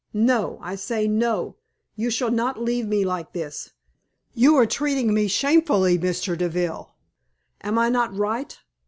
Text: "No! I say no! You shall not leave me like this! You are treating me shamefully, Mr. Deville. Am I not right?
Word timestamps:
"No! 0.15 0.57
I 0.63 0.73
say 0.77 1.07
no! 1.07 1.57
You 1.95 2.09
shall 2.09 2.31
not 2.31 2.59
leave 2.59 2.87
me 2.87 3.05
like 3.05 3.33
this! 3.33 3.73
You 4.33 4.55
are 4.55 4.65
treating 4.65 5.13
me 5.13 5.27
shamefully, 5.27 5.99
Mr. 5.99 6.35
Deville. 6.35 6.95
Am 7.61 7.77
I 7.77 7.89
not 7.89 8.17
right? 8.17 8.57